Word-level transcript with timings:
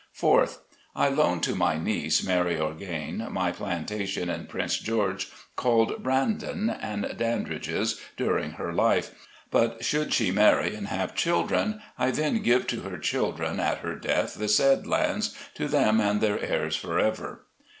4th. 0.19 0.57
I 0.95 1.09
loan 1.09 1.41
to 1.41 1.53
my 1.53 1.77
niece, 1.77 2.23
Mary 2.23 2.55
Orgain, 2.57 3.29
my 3.31 3.51
Planta 3.51 4.07
tion 4.07 4.31
in 4.31 4.47
Prince 4.47 4.79
George, 4.79 5.29
called 5.55 6.01
Brandon 6.01 6.71
and 6.71 7.13
Dan 7.17 7.43
dridge's, 7.43 8.01
during 8.17 8.53
her 8.53 8.73
life; 8.73 9.11
but 9.51 9.85
should 9.85 10.11
she 10.11 10.31
marry 10.31 10.73
and 10.73 10.87
have 10.87 11.13
children, 11.13 11.83
I 11.99 12.09
then 12.09 12.41
give 12.41 12.65
to 12.69 12.81
her 12.81 12.97
children, 12.97 13.59
at 13.59 13.81
her 13.85 13.93
death, 13.93 14.33
the 14.33 14.47
said 14.47 14.87
lands, 14.87 15.37
to 15.53 15.67
them 15.67 16.01
and 16.01 16.19
their 16.19 16.39
heirs 16.39 16.75
forever. 16.75 17.45